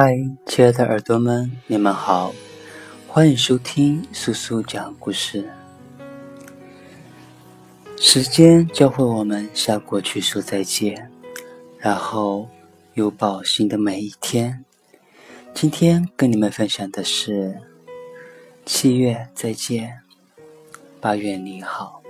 [0.00, 0.16] 嗨，
[0.46, 2.32] 亲爱的耳朵们，你们好，
[3.08, 5.50] 欢迎收听苏苏讲故事。
[7.96, 11.10] 时间教会我们向过去说再见，
[11.78, 12.48] 然后
[12.94, 14.64] 拥抱新的每一天。
[15.52, 17.60] 今天跟你们分享的是
[18.64, 20.02] 七月再见，
[21.00, 22.04] 八月你好。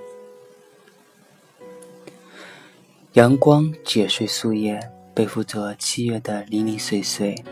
[3.14, 4.78] 阳光解碎树叶，
[5.14, 7.42] 背负着七月的零零碎碎。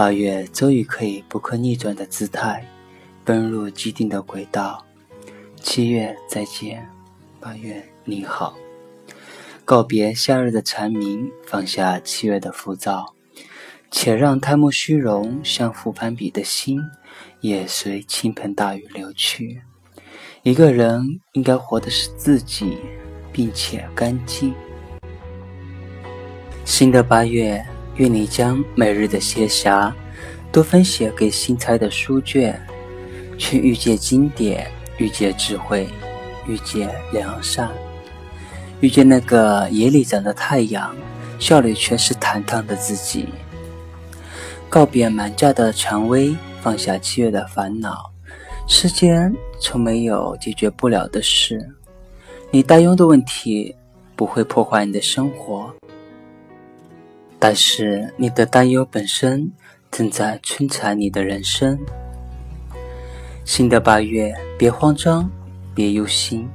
[0.00, 2.66] 八月终于可以不可逆转的姿态，
[3.22, 4.82] 奔入既定的轨道。
[5.60, 6.88] 七月再见，
[7.38, 8.56] 八月你好。
[9.62, 13.14] 告别夏日的蝉鸣，放下七月的浮躁，
[13.90, 16.80] 且让贪慕虚荣、相互攀比的心
[17.42, 19.60] 也随倾盆大雨流去。
[20.42, 22.78] 一个人应该活的是自己，
[23.30, 24.54] 并且干净。
[26.64, 27.62] 新的八月。
[27.96, 29.92] 愿你将每日的闲暇
[30.50, 32.60] 都分写给新拆的书卷，
[33.36, 35.88] 去遇见经典，遇见智慧，
[36.46, 37.70] 遇见良善，
[38.80, 40.94] 遇见那个眼里长的太阳，
[41.38, 43.28] 笑里全是坦荡的自己。
[44.68, 48.10] 告别满架的蔷薇，放下七月的烦恼。
[48.66, 51.74] 世间从没有解决不了的事，
[52.52, 53.74] 你担忧的问题
[54.14, 55.74] 不会破坏你的生活。
[57.40, 59.50] 但是你的担忧本身
[59.90, 61.78] 正在摧残你的人生。
[63.46, 65.28] 新的八月，别慌张，
[65.74, 66.46] 别忧心，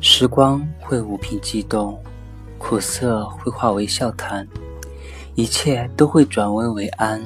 [0.00, 2.02] 时光会抚平激动，
[2.56, 4.48] 苦涩会化为笑谈，
[5.34, 7.22] 一切都会转危为安。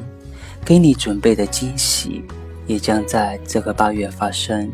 [0.64, 2.24] 给你准备的惊喜，
[2.66, 4.70] 也将在这个八月发生。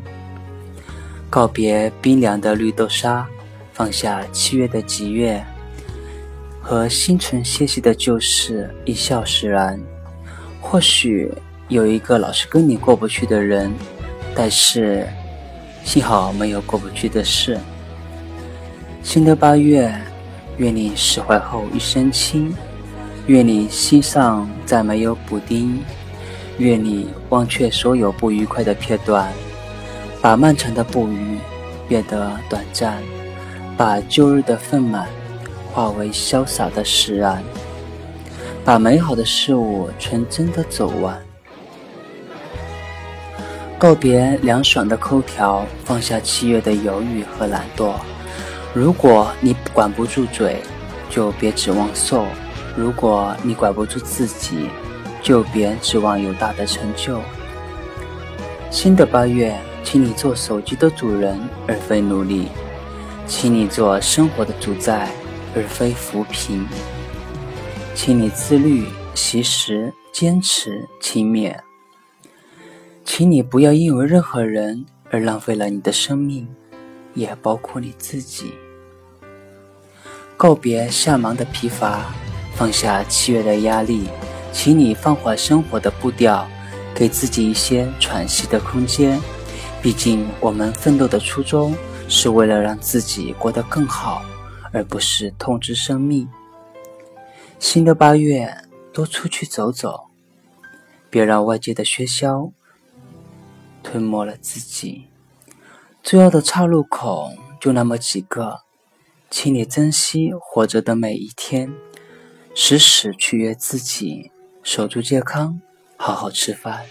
[1.30, 3.28] 告别冰凉的绿豆沙，
[3.72, 5.44] 放下七月的吉月。
[6.68, 9.80] 和心存歇息的旧事一笑释然。
[10.60, 11.32] 或许
[11.68, 13.72] 有一个老是跟你过不去的人，
[14.34, 15.08] 但是
[15.82, 17.58] 幸好没有过不去的事。
[19.02, 19.90] 新的八月，
[20.58, 22.54] 愿你释怀后一身轻，
[23.28, 25.80] 愿你心上再没有补丁，
[26.58, 29.32] 愿你忘却所有不愉快的片段，
[30.20, 31.38] 把漫长的不愉
[31.88, 33.02] 变得短暂，
[33.74, 35.06] 把旧日的愤懑。
[35.72, 37.42] 化为潇洒的释然，
[38.64, 41.18] 把美好的事物纯真的走完，
[43.78, 47.92] 告别凉爽的空调，放下七月的犹豫和懒惰。
[48.74, 50.56] 如果你管不住嘴，
[51.08, 52.24] 就别指望瘦；
[52.76, 54.68] 如果你管不住自己，
[55.22, 57.20] 就别指望有大的成就。
[58.70, 62.48] 新的八月，请你做手机的主人，而非奴隶；
[63.26, 65.08] 请你做生活的主宰。
[65.54, 66.66] 而非扶贫，
[67.94, 71.56] 请你自律、惜食、坚持、勤勉。
[73.04, 76.46] 请你不要因为任何人而浪费了你的生命，
[77.14, 78.52] 也包括你自己。
[80.36, 82.14] 告别夏忙的疲乏，
[82.54, 84.08] 放下七月的压力，
[84.52, 86.46] 请你放缓生活的步调，
[86.94, 89.20] 给自己一些喘息的空间。
[89.82, 91.74] 毕竟，我们奋斗的初衷
[92.08, 94.22] 是为了让自己过得更好。
[94.72, 96.28] 而不是痛失生命。
[97.58, 98.56] 新的八月，
[98.92, 100.08] 多出去走走，
[101.10, 102.52] 别让外界的喧嚣
[103.82, 105.08] 吞没了自己。
[106.02, 108.60] 重要的岔路口就那么几个，
[109.30, 111.74] 请你珍惜活着的每一天，
[112.54, 114.30] 时时取悦自己，
[114.62, 115.60] 守住健康，
[115.96, 116.86] 好好吃饭，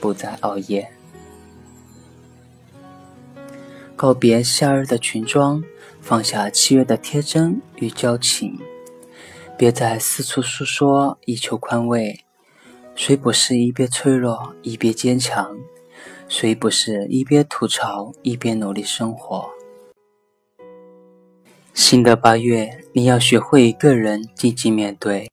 [0.00, 0.97] 不再熬夜。
[3.98, 5.60] 告别夏日的裙装，
[6.00, 8.56] 放下七月的天真与矫情，
[9.56, 12.20] 别再四处诉说以求宽慰。
[12.94, 15.58] 谁不是一边脆弱一边坚强？
[16.28, 19.50] 谁不是一边吐槽一边努力生活？
[21.74, 25.28] 新的八月，你要学会一个人静静面对，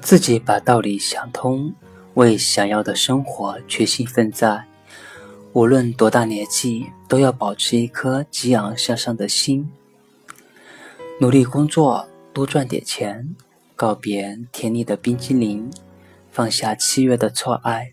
[0.00, 1.74] 自己把道理想通，
[2.14, 4.66] 为想要的生活决心奋战。
[5.54, 9.68] 无论多大年纪，都要保持一颗激昂向上的心，
[11.20, 13.34] 努力工作，多赚点钱，
[13.74, 15.68] 告别甜腻的冰激凌，
[16.30, 17.92] 放下七月的错爱，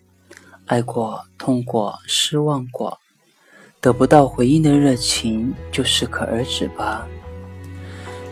[0.66, 3.00] 爱过，痛过，失望过，
[3.80, 7.08] 得不到回应的热情就适可而止吧。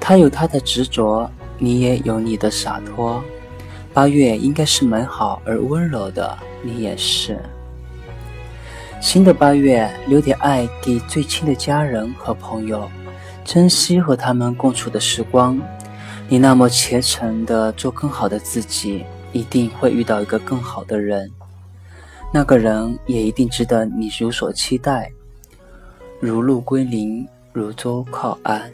[0.01, 3.23] 他有他的执着，你也有你的洒脱。
[3.93, 7.39] 八月应该是美好而温柔的，你也是。
[9.03, 12.89] 新的八月，留点爱给最亲的家人和朋友，
[13.44, 15.59] 珍惜和他们共处的时光。
[16.29, 19.03] 你那么虔诚的做更好的自己，
[19.33, 21.29] 一定会遇到一个更好的人，
[22.33, 25.11] 那个人也一定值得你有所期待。
[26.21, 28.71] 如鹿归林，如舟靠岸，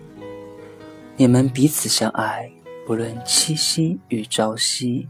[1.17, 2.49] 你们彼此相爱，
[2.85, 5.07] 不论七夕与朝夕。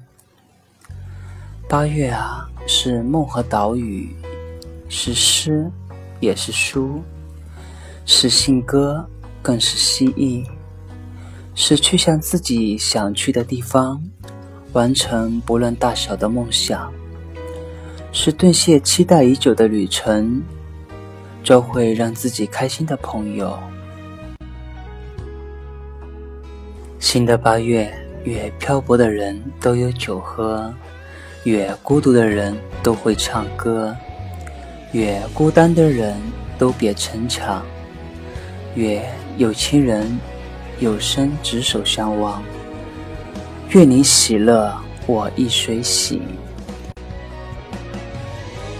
[1.67, 4.15] 八月啊，是梦和岛屿，
[4.89, 5.71] 是诗，
[6.19, 7.01] 也是书，
[8.05, 9.07] 是信歌，
[9.41, 10.43] 更是蜥蜴，
[11.53, 14.01] 是去向自己想去的地方。
[14.73, 16.91] 完成不论大小的梦想，
[18.11, 20.43] 是兑现期待已久的旅程，
[21.43, 23.57] 就会让自己开心的朋友。
[26.99, 27.91] 新的八月，
[28.23, 30.71] 越漂泊的人都有酒喝，
[31.45, 33.95] 越孤独的人都会唱歌，
[34.91, 36.15] 越孤单的人
[36.57, 37.63] 都别逞强，
[38.73, 39.07] 越
[39.37, 40.19] 有情人
[40.79, 42.41] 有生执手相望。
[43.69, 44.75] 愿你喜乐，
[45.05, 46.23] 我亦随喜，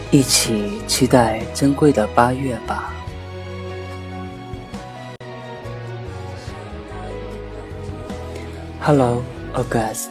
[0.10, 2.92] 一起期待珍贵的八月吧。
[8.82, 10.10] Hello，August，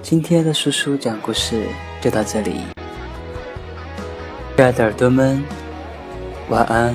[0.00, 1.64] 今天的叔叔讲故事
[2.00, 2.60] 就到这里，
[4.58, 5.40] 亲爱的耳朵们，
[6.48, 6.92] 晚安。